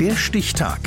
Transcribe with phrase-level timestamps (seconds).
[0.00, 0.78] Der Stichtag.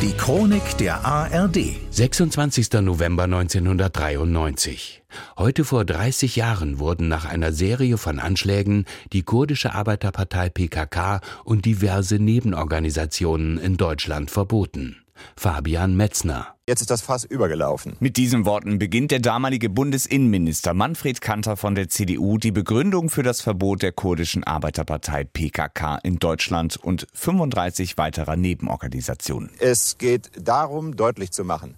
[0.00, 1.58] Die Chronik der ARD.
[1.90, 2.72] 26.
[2.80, 5.02] November 1993.
[5.36, 11.66] Heute vor 30 Jahren wurden nach einer Serie von Anschlägen die kurdische Arbeiterpartei PKK und
[11.66, 15.03] diverse Nebenorganisationen in Deutschland verboten.
[15.36, 16.54] Fabian Metzner.
[16.66, 17.96] Jetzt ist das Fass übergelaufen.
[18.00, 23.22] Mit diesen Worten beginnt der damalige Bundesinnenminister Manfred Kanter von der CDU die Begründung für
[23.22, 29.50] das Verbot der kurdischen Arbeiterpartei PKK in Deutschland und 35 weiterer Nebenorganisationen.
[29.58, 31.74] Es geht darum, deutlich zu machen,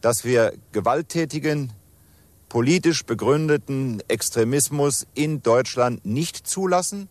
[0.00, 1.72] dass wir gewalttätigen,
[2.48, 7.08] politisch begründeten Extremismus in Deutschland nicht zulassen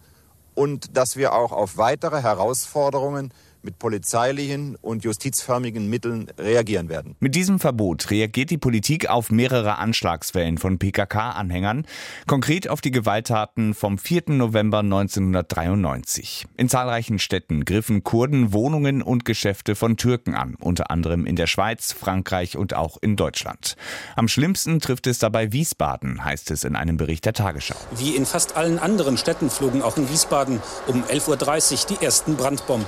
[0.55, 7.15] und dass wir auch auf weitere Herausforderungen mit polizeilichen und justizförmigen Mitteln reagieren werden.
[7.19, 11.85] Mit diesem Verbot reagiert die Politik auf mehrere Anschlagswellen von PKK-Anhängern,
[12.27, 14.23] konkret auf die Gewalttaten vom 4.
[14.27, 16.45] November 1993.
[16.57, 21.47] In zahlreichen Städten griffen Kurden Wohnungen und Geschäfte von Türken an, unter anderem in der
[21.47, 23.75] Schweiz, Frankreich und auch in Deutschland.
[24.15, 27.75] Am schlimmsten trifft es dabei Wiesbaden, heißt es in einem Bericht der Tagesschau.
[27.91, 32.35] Wie in fast allen anderen Städten flogen auch in Wiesbaden um 11.30 Uhr die ersten
[32.35, 32.87] Brandbomben.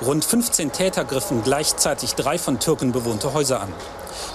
[0.00, 3.72] Rund 15 Täter griffen gleichzeitig drei von Türken bewohnte Häuser an.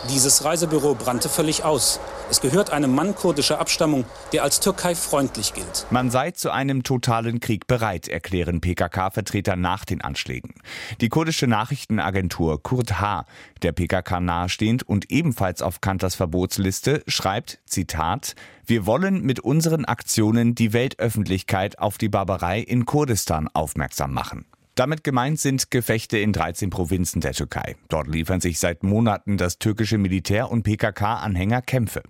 [0.10, 2.02] Dieses Reisebüro brannte völlig aus.
[2.30, 5.86] Es gehört einem Mann kurdischer Abstammung, der als türkeifreundlich gilt.
[5.90, 10.54] Man sei zu einem totalen Krieg bereit, erklären PKK-Vertreter nach den Anschlägen.
[11.00, 13.26] Die kurdische Nachrichtenagentur Kurt H.,
[13.62, 20.56] der PKK nahestehend und ebenfalls auf Kanters Verbotsliste, schreibt, Zitat, wir wollen mit unseren Aktionen
[20.56, 24.46] die Weltöffentlichkeit auf die Barbarei in Kurdistan aufmerksam machen.
[24.76, 27.76] Damit gemeint sind Gefechte in 13 Provinzen der Türkei.
[27.90, 32.02] Dort liefern sich seit Monaten das türkische Militär und PKK-Anhänger Kämpfe.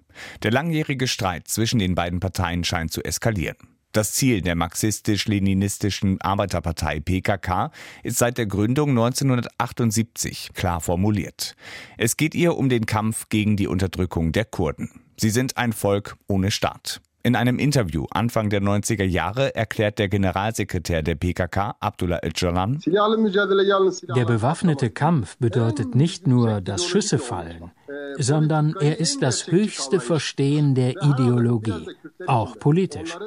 [0.44, 3.58] Der langjährige Streit zwischen den beiden Parteien scheint zu eskalieren.
[3.92, 7.70] Das Ziel der marxistisch-leninistischen Arbeiterpartei PKK
[8.02, 11.56] ist seit der Gründung 1978 klar formuliert.
[11.98, 14.90] Es geht ihr um den Kampf gegen die Unterdrückung der Kurden.
[15.20, 17.02] Sie sind ein Volk ohne Staat.
[17.26, 24.26] In einem Interview Anfang der 90er Jahre erklärt der Generalsekretär der PKK, Abdullah Öcalan, der
[24.26, 27.72] bewaffnete Kampf bedeutet nicht nur, dass Schüsse fallen,
[28.18, 31.88] sondern er ist das höchste Verstehen der Ideologie,
[32.28, 33.18] auch politisch.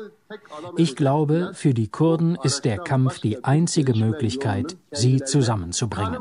[0.77, 6.21] Ich glaube, für die Kurden ist der Kampf die einzige Möglichkeit, sie zusammenzubringen.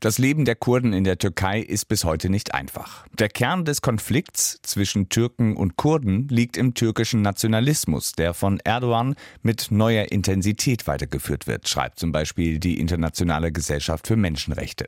[0.00, 3.06] Das Leben der Kurden in der Türkei ist bis heute nicht einfach.
[3.18, 9.14] Der Kern des Konflikts zwischen Türken und Kurden liegt im türkischen Nationalismus, der von Erdogan
[9.42, 14.86] mit neuer Intensität weitergeführt wird, schreibt zum Beispiel die Internationale Gesellschaft für Menschenrechte.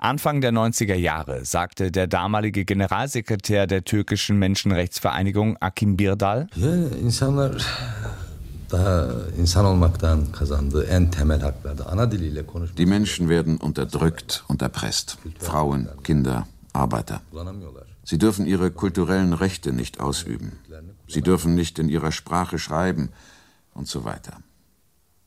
[0.00, 6.72] Anfang der 90er Jahre sagte der damalige Generalsekretär der türkischen Menschenrechtsvereinigung Akim Birdal, ja,
[9.36, 9.86] insanlar.
[12.76, 15.18] Die Menschen werden unterdrückt und erpresst.
[15.38, 17.20] Frauen, Kinder, Arbeiter.
[18.04, 20.52] Sie dürfen ihre kulturellen Rechte nicht ausüben.
[21.08, 23.10] Sie dürfen nicht in ihrer Sprache schreiben
[23.72, 24.38] und so weiter.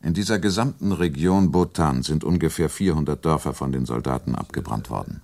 [0.01, 5.21] In dieser gesamten Region Botan sind ungefähr 400 Dörfer von den Soldaten abgebrannt worden.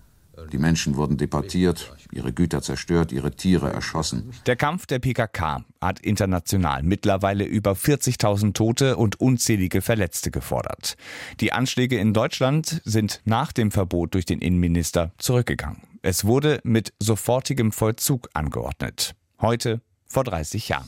[0.51, 4.31] Die Menschen wurden deportiert, ihre Güter zerstört, ihre Tiere erschossen.
[4.45, 10.95] Der Kampf der PKK hat international mittlerweile über 40.000 Tote und unzählige Verletzte gefordert.
[11.39, 15.81] Die Anschläge in Deutschland sind nach dem Verbot durch den Innenminister zurückgegangen.
[16.01, 19.16] Es wurde mit sofortigem Vollzug angeordnet.
[19.39, 20.88] Heute vor 30 Jahren.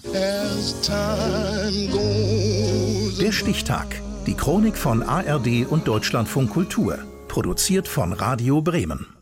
[3.19, 4.01] Der Stichtag.
[4.27, 6.97] Die Chronik von ARD und Deutschlandfunk Kultur.
[7.27, 9.14] Produziert von Radio Bremen.